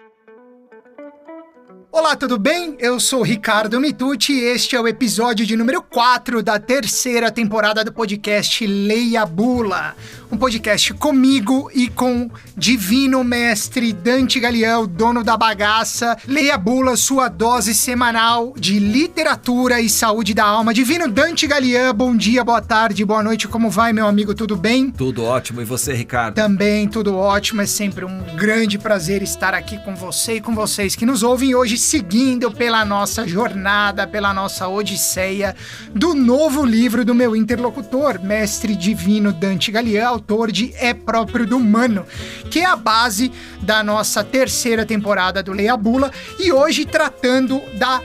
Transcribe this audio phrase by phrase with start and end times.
[0.00, 0.12] Thank
[0.72, 0.79] you.
[2.00, 2.76] Olá, tudo bem?
[2.78, 7.84] Eu sou Ricardo Mitucci e este é o episódio de número 4 da terceira temporada
[7.84, 9.94] do podcast Leia Bula.
[10.32, 16.16] Um podcast comigo e com Divino Mestre Dante Galeão, dono da bagaça.
[16.26, 20.72] Leia Bula, sua dose semanal de literatura e saúde da alma.
[20.72, 23.46] Divino Dante Galeão, bom dia, boa tarde, boa noite.
[23.46, 24.32] Como vai, meu amigo?
[24.34, 24.90] Tudo bem?
[24.90, 25.60] Tudo ótimo.
[25.60, 26.36] E você, Ricardo?
[26.36, 27.60] Também, tudo ótimo.
[27.60, 31.54] É sempre um grande prazer estar aqui com você e com vocês que nos ouvem
[31.54, 35.56] hoje seguindo pela nossa jornada, pela nossa odisseia
[35.92, 41.56] do novo livro do meu interlocutor, mestre divino Dante Galeão, autor de É Próprio do
[41.56, 42.06] Humano,
[42.48, 48.00] que é a base da nossa terceira temporada do Leia Bula, e hoje tratando da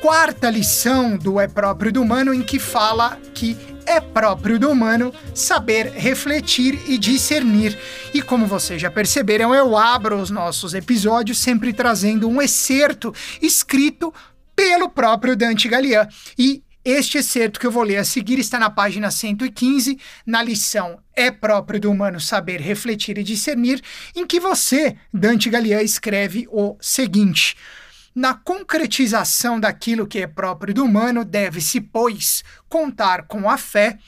[0.00, 5.14] quarta lição do É Próprio do Humano, em que fala que é próprio do humano
[5.34, 7.78] saber refletir e discernir.
[8.12, 14.12] E como vocês já perceberam, eu abro os nossos episódios sempre trazendo um excerto escrito
[14.54, 16.08] pelo próprio Dante Galian.
[16.36, 21.00] E este excerto que eu vou ler a seguir está na página 115, na lição
[21.14, 23.82] É próprio do humano saber refletir e discernir,
[24.14, 27.56] em que você, Dante Galian, escreve o seguinte.
[28.16, 33.98] Na concretização daquilo que é próprio do humano, deve-se, pois, contar com a fé,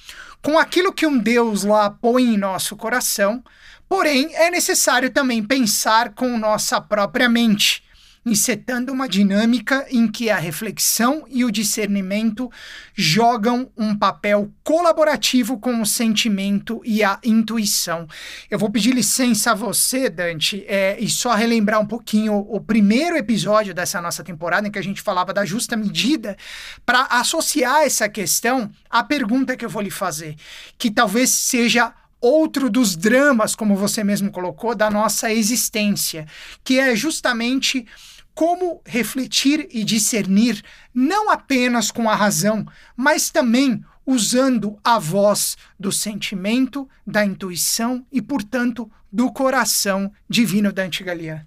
[0.42, 3.45] com aquilo que um Deus lá põe em nosso coração,
[3.87, 7.84] porém é necessário também pensar com nossa própria mente
[8.24, 12.50] encetando uma dinâmica em que a reflexão e o discernimento
[12.94, 18.06] jogam um papel colaborativo com o sentimento e a intuição.
[18.50, 23.16] Eu vou pedir licença a você, Dante, é, e só relembrar um pouquinho o primeiro
[23.16, 26.36] episódio dessa nossa temporada, em que a gente falava da justa medida,
[26.84, 30.36] para associar essa questão à pergunta que eu vou lhe fazer,
[30.77, 36.27] que talvez seja outro dos dramas, como você mesmo colocou, da nossa existência,
[36.64, 37.86] que é justamente
[38.34, 40.62] como refletir e discernir
[40.94, 42.64] não apenas com a razão,
[42.97, 50.84] mas também usando a voz do sentimento, da intuição e, portanto, do coração divino da
[50.84, 51.44] Antigalian.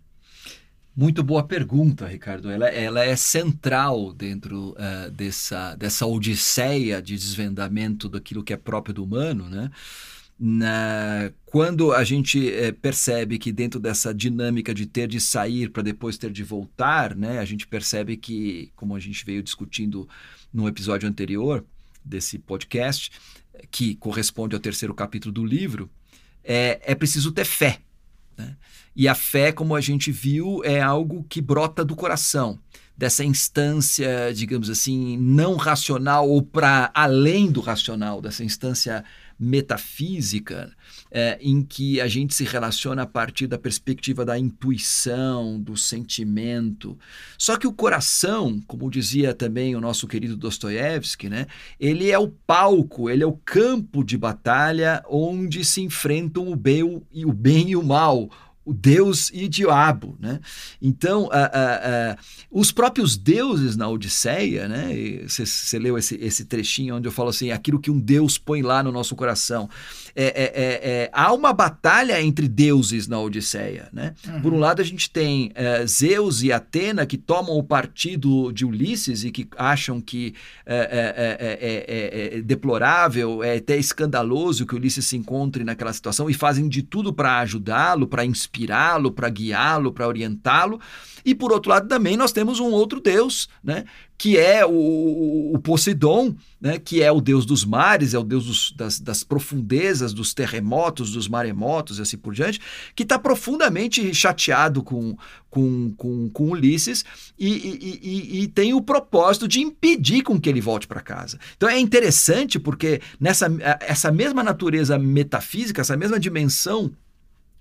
[0.96, 2.52] Muito boa pergunta, Ricardo.
[2.52, 8.94] Ela, ela é central dentro uh, dessa, dessa odisseia de desvendamento daquilo que é próprio
[8.94, 9.72] do humano, né?
[10.44, 15.84] Na, quando a gente é, percebe que dentro dessa dinâmica de ter de sair para
[15.84, 20.10] depois ter de voltar, né, a gente percebe que, como a gente veio discutindo
[20.52, 21.64] no episódio anterior
[22.04, 23.12] desse podcast,
[23.70, 25.88] que corresponde ao terceiro capítulo do livro,
[26.44, 27.80] é, é preciso ter fé.
[28.36, 28.58] Né?
[28.96, 32.58] E a fé, como a gente viu, é algo que brota do coração
[32.98, 39.04] dessa instância, digamos assim, não racional ou para além do racional, dessa instância
[39.42, 40.72] metafísica,
[41.10, 46.96] é, em que a gente se relaciona a partir da perspectiva da intuição, do sentimento.
[47.40, 51.48] Só que o coração, como dizia também o nosso querido Dostoiévski, né,
[51.80, 56.84] ele é o palco, ele é o campo de batalha onde se enfrentam o bem,
[56.84, 58.30] o bem e o mal,
[58.64, 60.40] o Deus e o diabo, né?
[60.82, 61.30] Então,
[62.50, 64.90] os próprios deuses na Odisseia, né?
[65.28, 68.84] Você leu esse, esse trechinho onde eu falo assim, aquilo que um Deus põe lá
[68.84, 69.70] no nosso coração.
[70.16, 74.14] É, é, é, é há uma batalha entre deuses na Odisseia, né?
[74.28, 74.42] Uhum.
[74.42, 78.66] Por um lado, a gente tem é, Zeus e Atena que tomam o partido de
[78.66, 80.34] Ulisses e que acham que
[80.66, 87.14] é, deplorável, é até escandaloso que Ulisses se encontre naquela situação e fazem de tudo
[87.14, 90.80] para ajudá-lo, para inspirá-lo, para guiá-lo, para orientá-lo.
[91.24, 93.86] E por outro lado também nós temos um outro Deus, né?
[94.22, 96.78] Que é o, o Poseidon, né?
[96.78, 101.12] que é o Deus dos mares, é o Deus dos, das, das, profundezas, dos terremotos,
[101.12, 102.62] dos maremotos e assim por diante,
[102.96, 105.18] que está profundamente chateado com,
[105.50, 107.04] com, com, com Ulisses
[107.40, 111.40] e, e, e, e, tem o propósito de impedir com que ele volte para casa.
[111.58, 113.48] Então é interessante porque nessa
[113.80, 116.92] essa mesma natureza metafísica, essa mesma dimensão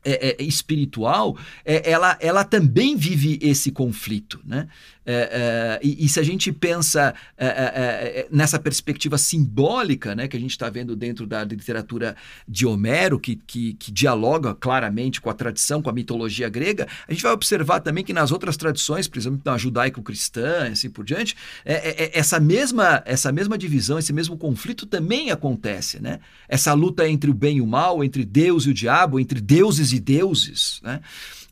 [0.04, 4.41] é, é, espiritual, é, ela, ela também vive esse conflito.
[4.44, 4.66] Né?
[5.04, 10.41] É, é, e, e, se a gente pensa é, nessa perspectiva simbólica né, que a
[10.41, 12.14] gente está vendo dentro da literatura
[12.47, 17.12] de Homero, que, que, que, dialoga claramente com a tradição, com a mitologia grega, a
[17.12, 21.04] gente vai observar também que nas outras tradições, por exemplo, na judaico-cristã e assim por
[21.04, 26.00] diante, essa, mesma, essa mesma divisão, esse mesmo conflito também acontece.
[26.00, 26.20] Né?
[26.48, 29.90] Essa luta entre o bem e o mal, entre Deus e o diabo, entre deuses
[29.92, 30.81] e deuses.
[30.83, 31.01] Né?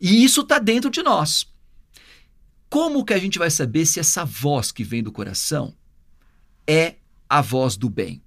[0.00, 1.46] E isso está dentro de nós.
[2.68, 5.74] Como que a gente vai saber se essa voz que vem do coração
[6.66, 6.96] é
[7.28, 8.22] a voz do bem?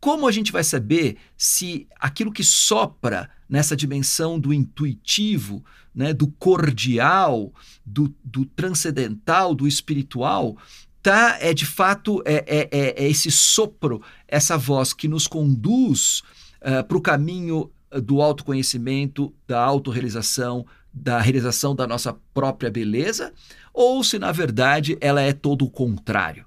[0.00, 5.64] Como a gente vai saber se aquilo que sopra nessa dimensão do intuitivo,
[5.94, 7.52] né, do cordial,
[7.84, 10.56] do, do transcendental, do espiritual,
[11.02, 16.22] tá é de fato é, é, é, é esse sopro, essa voz que nos conduz
[16.60, 23.32] uh, para o caminho do autoconhecimento, da autorrealização, da realização da nossa própria beleza,
[23.72, 26.46] ou se na verdade ela é todo o contrário.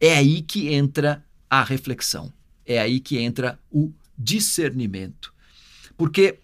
[0.00, 2.32] É aí que entra a reflexão,
[2.64, 5.32] é aí que entra o discernimento.
[5.96, 6.38] Porque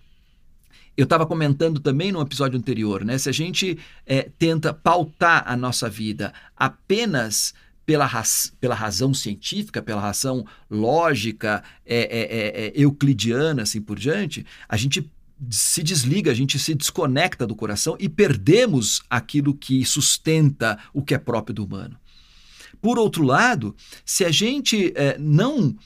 [0.97, 3.19] eu estava comentando também no episódio anterior, né?
[3.19, 7.53] Se a gente é, tenta pautar a nossa vida apenas
[7.87, 14.45] pela, raz, pela razão científica, pela razão lógica, é, é, é, euclidiana, assim por diante,
[14.69, 15.11] a gente
[15.51, 21.15] se desliga, a gente se desconecta do coração e perdemos aquilo que sustenta o que
[21.15, 21.97] é próprio do humano.
[22.81, 25.77] Por outro lado, se a gente é, não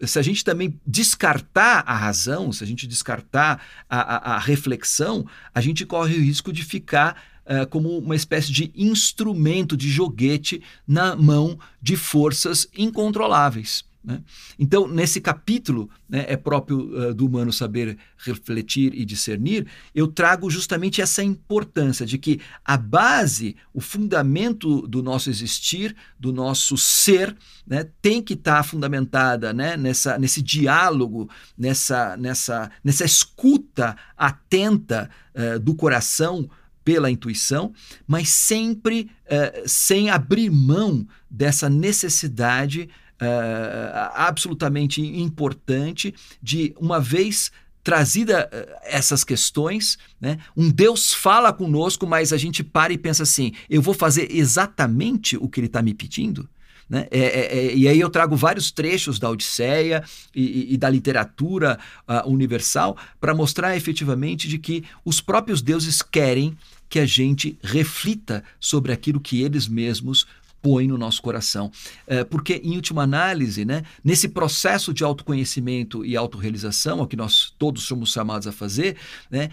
[0.00, 5.26] se a gente também descartar a razão, se a gente descartar a, a, a reflexão,
[5.54, 10.62] a gente corre o risco de ficar uh, como uma espécie de instrumento de joguete
[10.86, 13.84] na mão de forças incontroláveis.
[14.04, 14.22] Né?
[14.58, 20.50] Então, nesse capítulo, né, é próprio uh, do humano saber refletir e discernir, eu trago
[20.50, 27.34] justamente essa importância de que a base, o fundamento do nosso existir, do nosso ser,
[27.66, 35.08] né, tem que estar tá fundamentada né, nessa, nesse diálogo, nessa, nessa, nessa escuta atenta
[35.34, 36.50] uh, do coração
[36.84, 37.72] pela intuição,
[38.06, 42.88] mas sempre uh, sem abrir mão dessa necessidade
[43.20, 47.50] uh, absolutamente importante de, uma vez
[47.82, 53.22] trazida uh, essas questões, né, um Deus fala conosco, mas a gente para e pensa
[53.22, 56.48] assim: eu vou fazer exatamente o que ele está me pedindo?
[56.88, 57.06] Né?
[57.10, 60.04] É, é, é, e aí eu trago vários trechos da Odisseia
[60.34, 66.02] e, e, e da literatura uh, universal para mostrar efetivamente de que os próprios deuses
[66.02, 66.56] querem
[66.88, 70.26] que a gente reflita sobre aquilo que eles mesmos
[70.64, 71.70] põe no nosso coração.
[72.06, 77.54] É, porque, em última análise, né, nesse processo de autoconhecimento e autorrealização, o que nós
[77.58, 78.96] todos somos chamados a fazer,
[79.30, 79.50] né,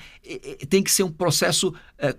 [0.69, 2.15] tem que ser um processo é,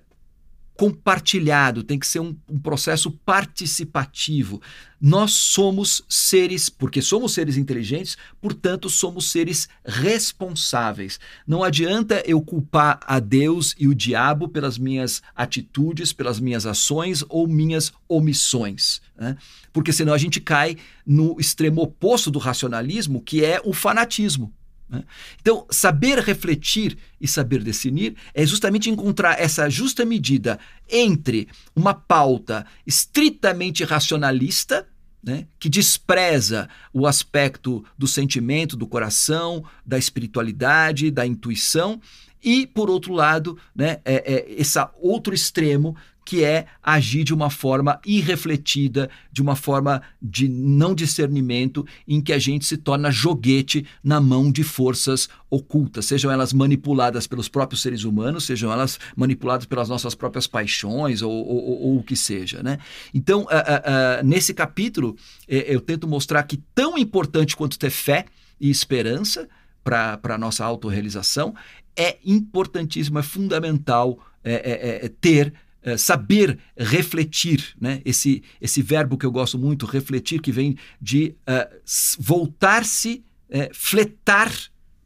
[0.83, 4.61] compartilhado, tem que ser um, um, processo participativo.
[5.01, 11.21] Nós somos seres, porque somos seres inteligentes, portanto, somos seres responsáveis.
[11.47, 17.23] Não adianta eu culpar a Deus e o diabo pelas minhas atitudes, pelas minhas ações
[17.29, 19.01] ou minhas omissões.
[19.17, 19.37] Né?
[19.73, 20.77] Porque senão a gente cai
[21.07, 24.53] no extremo oposto do racionalismo, que é o fanatismo.
[24.93, 25.05] Né?
[25.41, 30.59] Então, saber refletir e saber definir é justamente encontrar essa justa medida
[30.89, 34.87] entre uma pauta estritamente racionalista,
[35.25, 42.01] né, que despreza o aspecto do sentimento, do coração, da espiritualidade, da intuição,
[42.43, 47.51] e, por outro lado, né, é, é esse outro extremo que é agir de uma
[47.51, 53.87] forma irrefletida, de uma forma de não discernimento, em que a gente se torna joguete
[54.03, 59.67] na mão de forças ocultas, sejam elas manipuladas pelos próprios seres humanos, sejam elas manipuladas
[59.67, 62.63] pelas nossas próprias paixões ou, ou, ou o que seja.
[62.63, 62.79] Né?
[63.13, 65.17] Então, uh, uh, uh, nesse capítulo,
[65.49, 68.25] eh, eu tento mostrar que tão importante quanto ter fé
[68.61, 69.49] e esperança
[69.83, 71.55] para a nossa autorrealização,
[71.97, 75.53] é importantíssimo, é fundamental é, é, é ter
[75.83, 78.01] é, saber refletir, né?
[78.05, 81.81] esse, esse verbo que eu gosto muito, refletir, que vem de uh,
[82.19, 84.53] voltar-se, uh, fletar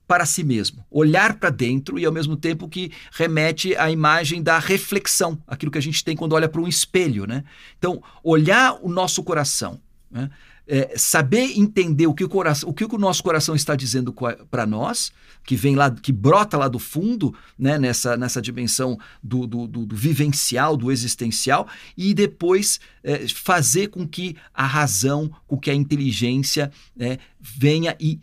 [0.07, 4.59] para si mesmo, olhar para dentro e ao mesmo tempo que remete à imagem da
[4.59, 7.27] reflexão, aquilo que a gente tem quando olha para um espelho.
[7.27, 7.43] Né?
[7.79, 9.81] Então, olhar o nosso coração.
[10.11, 10.31] Né?
[10.67, 14.15] É, saber entender o que o, coração, o que o nosso coração está dizendo
[14.51, 15.13] para nós,
[15.45, 19.87] que vem lá, que brota lá do fundo, né, nessa, nessa dimensão do, do, do,
[19.87, 25.75] do vivencial, do existencial, e depois é, fazer com que a razão, com que a
[25.75, 28.21] inteligência é, venha e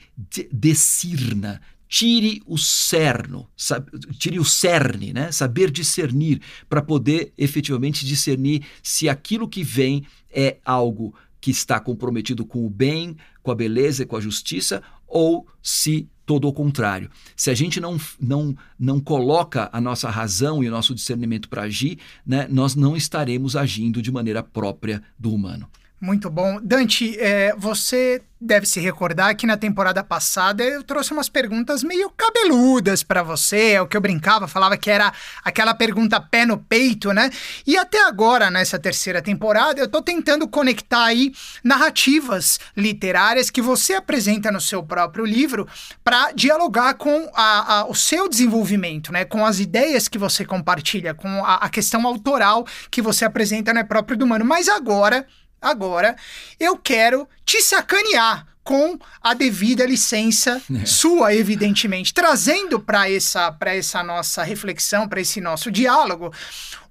[0.52, 5.32] decirna, tire o cerno, sabe, tire o cerne, né?
[5.32, 12.46] saber discernir, para poder efetivamente discernir se aquilo que vem é algo que está comprometido
[12.46, 17.12] com o bem, com a beleza e com a justiça, ou se todo o contrário.
[17.36, 21.64] Se a gente não, não, não coloca a nossa razão e o nosso discernimento para
[21.64, 25.68] agir, né, nós não estaremos agindo de maneira própria do humano.
[26.04, 26.60] Muito bom.
[26.62, 32.10] Dante, é, você deve se recordar que na temporada passada eu trouxe umas perguntas meio
[32.10, 35.14] cabeludas para você, é o que eu brincava, falava que era
[35.46, 37.30] aquela pergunta pé no peito, né?
[37.66, 41.32] E até agora, nessa terceira temporada, eu tô tentando conectar aí
[41.64, 45.66] narrativas literárias que você apresenta no seu próprio livro
[46.04, 49.24] para dialogar com a, a, o seu desenvolvimento, né?
[49.24, 53.88] Com as ideias que você compartilha, com a, a questão autoral que você apresenta no
[53.88, 54.44] próprio do Mano.
[54.44, 55.26] Mas agora
[55.64, 56.16] Agora,
[56.60, 60.86] eu quero te sacanear com a devida licença é.
[60.86, 66.32] sua, evidentemente, trazendo para essa, essa nossa reflexão, para esse nosso diálogo,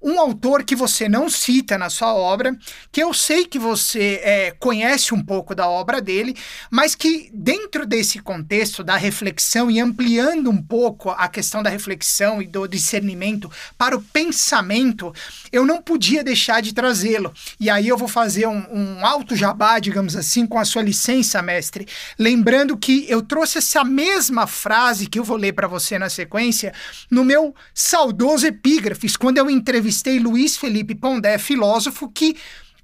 [0.03, 2.55] um autor que você não cita na sua obra,
[2.91, 6.35] que eu sei que você é, conhece um pouco da obra dele,
[6.69, 12.41] mas que dentro desse contexto da reflexão e ampliando um pouco a questão da reflexão
[12.41, 15.13] e do discernimento para o pensamento,
[15.51, 17.33] eu não podia deixar de trazê-lo.
[17.57, 21.41] E aí eu vou fazer um, um alto jabá, digamos assim, com a sua licença,
[21.41, 21.62] mestre,
[22.17, 26.73] lembrando que eu trouxe essa mesma frase que eu vou ler para você na sequência
[27.09, 32.35] no meu saudoso epígrafes, quando eu entrevistei Luiz Felipe Pondé, filósofo que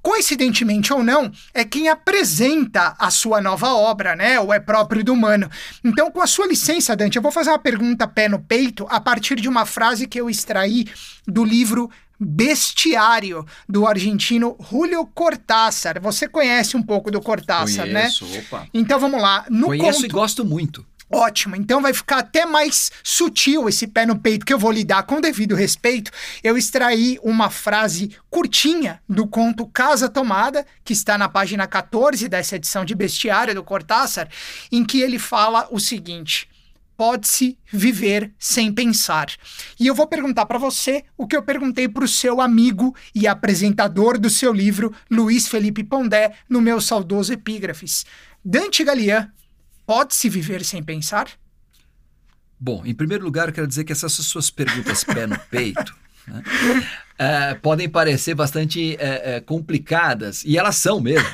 [0.02, 4.40] coincidentemente ou não, é quem apresenta a sua nova obra, né?
[4.40, 5.50] Ou é próprio do humano.
[5.84, 9.00] Então, com a sua licença, Dante, eu vou fazer uma pergunta pé no peito a
[9.00, 10.86] partir de uma frase que eu extraí
[11.28, 16.02] do livro Bestiário, do argentino Julio Cortázar.
[16.02, 18.40] Você conhece um pouco do Cortázar, Conheço, né?
[18.40, 18.68] Opa.
[18.74, 19.46] Então vamos lá.
[19.50, 20.06] No Conheço conto...
[20.06, 20.86] e gosto muito.
[21.12, 25.02] Ótimo, então vai ficar até mais sutil esse pé no peito que eu vou lidar
[25.04, 26.12] com devido respeito.
[26.44, 32.58] Eu extraí uma frase curtinha do conto Casa Tomada, que está na página 14 dessa
[32.58, 34.30] edição de Bestiário do Cortázar,
[34.72, 36.48] em que ele fala o seguinte:
[37.00, 39.28] pode-se viver sem pensar.
[39.80, 43.26] E eu vou perguntar para você o que eu perguntei para o seu amigo e
[43.26, 48.06] apresentador do seu livro, Luiz Felipe Pondé, no meu saudoso Epígrafes.
[48.44, 49.32] Dante Galian
[49.90, 51.28] Pode-se viver sem pensar?
[52.60, 55.96] Bom, em primeiro lugar, eu quero dizer que essas suas perguntas pé no peito
[56.30, 56.44] né,
[57.20, 61.28] é, podem parecer bastante é, é, complicadas, e elas são mesmo,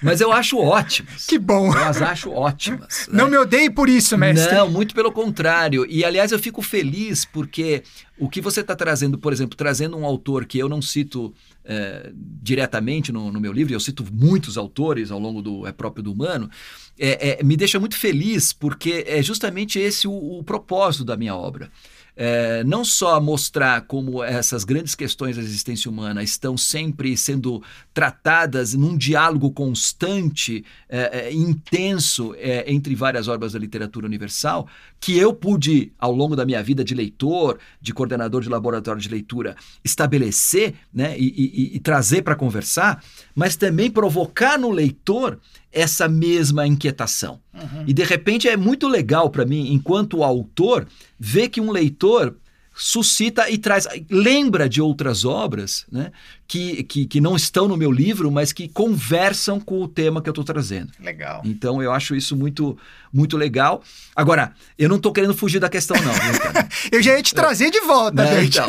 [0.00, 1.26] mas eu acho ótimas.
[1.32, 1.74] Que bom!
[1.74, 3.08] Eu as acho ótimas.
[3.12, 3.32] Não né?
[3.32, 4.54] me odeie por isso, mestre.
[4.54, 5.84] Não, muito pelo contrário.
[5.88, 7.82] E, aliás, eu fico feliz porque
[8.18, 12.12] o que você está trazendo, por exemplo, trazendo um autor que eu não cito é,
[12.14, 16.12] diretamente no, no, meu livro, eu cito muitos autores ao longo do É Próprio do
[16.12, 16.50] Humano,
[16.98, 21.34] é, é, me deixa muito feliz porque é justamente esse o, o propósito da minha
[21.34, 21.70] obra.
[22.14, 27.62] É, não só mostrar como essas grandes questões da existência humana estão sempre sendo
[27.94, 34.68] tratadas num diálogo constante, é, é, intenso é, entre várias obras da literatura universal,
[35.00, 39.08] que eu pude, ao longo da minha vida de leitor, de coordenador de laboratório de
[39.08, 43.02] leitura, estabelecer né, e, e, e trazer para conversar,
[43.34, 45.40] mas também provocar no leitor
[45.72, 47.40] essa mesma inquietação.
[47.54, 47.84] Uhum.
[47.86, 50.86] E de repente é muito legal para mim, enquanto autor,
[51.18, 52.36] ver que um leitor
[52.74, 56.10] suscita e traz, lembra de outras obras né,
[56.48, 60.28] que, que, que não estão no meu livro, mas que conversam com o tema que
[60.28, 60.90] eu estou trazendo.
[60.98, 61.42] Legal.
[61.44, 62.78] Então eu acho isso muito,
[63.12, 63.82] muito legal.
[64.16, 66.12] Agora, eu não estou querendo fugir da questão, não.
[66.90, 68.44] eu já ia te trazer de volta, né?
[68.44, 68.66] Então,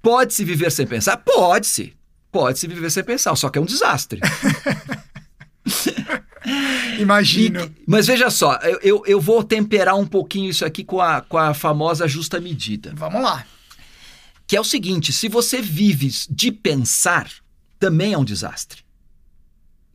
[0.00, 1.16] pode-se viver sem pensar?
[1.16, 1.94] Pode-se.
[2.30, 4.20] Pode-se viver sem pensar, só que é um desastre.
[6.98, 7.64] Imagino.
[7.64, 11.20] E, mas veja só, eu, eu, eu, vou temperar um pouquinho isso aqui com a,
[11.20, 12.92] com a famosa justa medida.
[12.94, 13.46] Vamos lá.
[14.46, 17.30] Que é o seguinte: se você vive de pensar,
[17.78, 18.82] também é um desastre.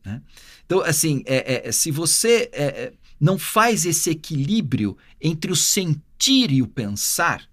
[0.04, 0.22] Né?
[0.66, 6.50] Então, assim, é, é, se você é, é não faz esse equilíbrio entre o sentir
[6.50, 7.48] e o pensar,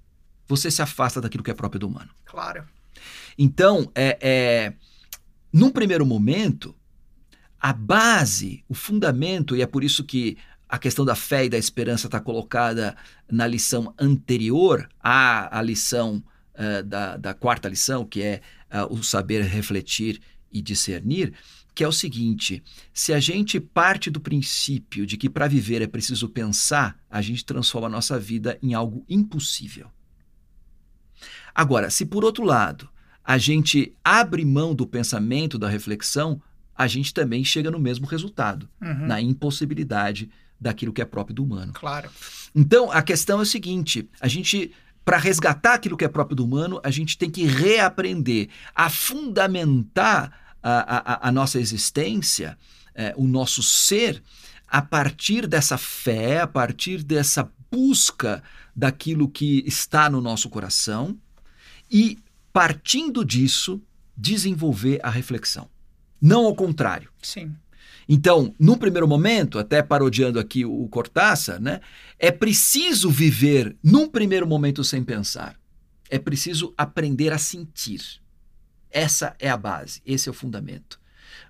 [0.47, 2.09] você se afasta daquilo que é próprio do humano.
[2.25, 2.67] Claro.
[3.37, 4.73] Então, é, é,
[5.53, 6.75] num primeiro momento,
[7.61, 10.35] a base, o fundamento, e é por isso que
[10.67, 12.95] a questão da fé e da esperança está colocada
[13.29, 16.23] na lição anterior à, à lição
[16.55, 18.41] uh, da, da, quarta lição, que é
[18.73, 20.19] uh, o saber refletir
[20.51, 21.33] e discernir,
[21.75, 25.87] que é o seguinte: se a gente parte do princípio de que para viver é
[25.87, 29.91] preciso pensar, a gente transforma a nossa vida em algo impossível.
[31.53, 32.89] Agora, se por outro lado
[33.23, 36.41] a gente abre mão do pensamento, da reflexão,
[36.81, 39.05] a gente também chega no mesmo resultado, uhum.
[39.05, 41.73] na impossibilidade daquilo que é próprio do humano.
[41.73, 42.09] Claro.
[42.55, 44.71] Então, a questão é o seguinte: a gente,
[45.05, 50.55] para resgatar aquilo que é próprio do humano, a gente tem que reaprender a fundamentar
[50.63, 52.57] a, a, a nossa existência,
[52.95, 54.21] é, o nosso ser,
[54.67, 58.41] a partir dessa fé, a partir dessa busca
[58.75, 61.15] daquilo que está no nosso coração
[61.91, 62.17] e,
[62.51, 63.79] partindo disso,
[64.17, 65.69] desenvolver a reflexão.
[66.21, 67.09] Não ao contrário.
[67.21, 67.55] Sim.
[68.07, 71.79] Então, num primeiro momento, até parodiando aqui o Cortázar, né,
[72.19, 75.57] é preciso viver num primeiro momento sem pensar.
[76.09, 78.21] É preciso aprender a sentir.
[78.89, 80.99] Essa é a base, esse é o fundamento.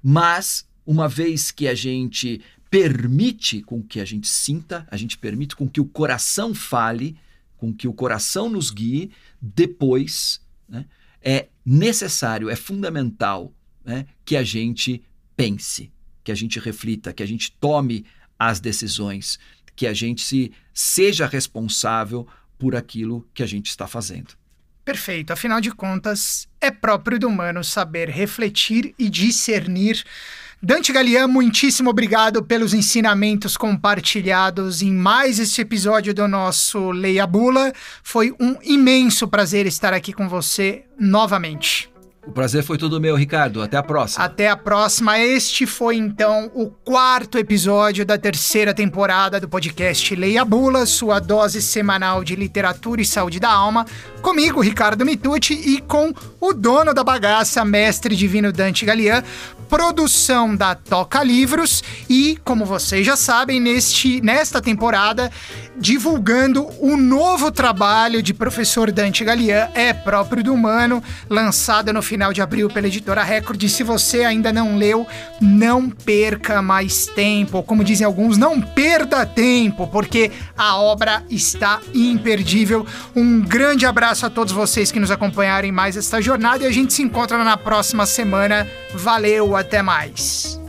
[0.03, 5.55] Mas, uma vez que a gente permite com que a gente sinta, a gente permite
[5.55, 7.17] com que o coração fale,
[7.57, 9.11] com que o coração nos guie,
[9.41, 10.85] depois né,
[11.21, 15.03] é necessário, é fundamental né, que a gente
[15.35, 15.91] pense,
[16.23, 18.05] que a gente reflita, que a gente tome
[18.37, 19.39] as decisões,
[19.75, 24.35] que a gente se seja responsável por aquilo que a gente está fazendo.
[24.83, 25.31] Perfeito.
[25.31, 30.03] Afinal de contas, é próprio do humano saber refletir e discernir.
[30.61, 37.73] Dante Galian, muitíssimo obrigado pelos ensinamentos compartilhados em mais este episódio do nosso Leia Bula.
[38.03, 41.90] Foi um imenso prazer estar aqui com você novamente.
[42.25, 43.63] O prazer foi todo meu, Ricardo.
[43.63, 44.23] Até a próxima.
[44.23, 45.17] Até a próxima.
[45.17, 51.61] Este foi então o quarto episódio da terceira temporada do podcast Leia Bula, sua dose
[51.63, 53.87] semanal de literatura e saúde da alma.
[54.21, 59.23] Comigo, Ricardo Mitucci, e com o dono da bagaça, mestre divino Dante Galian,
[59.71, 65.31] produção da Toca Livros e, como vocês já sabem, neste, nesta temporada,
[65.77, 72.33] divulgando o novo trabalho de professor Dante Galian, é próprio do humano, lançado no final
[72.33, 73.65] de abril pela editora Record.
[73.69, 75.07] Se você ainda não leu,
[75.39, 77.63] não perca mais tempo.
[77.63, 82.85] Como dizem alguns, não perda tempo, porque a obra está imperdível.
[83.15, 86.71] Um grande abraço a todos vocês que nos acompanharam em mais esta jornada e a
[86.71, 88.67] gente se encontra na próxima semana.
[88.93, 90.60] Valeu, até mais.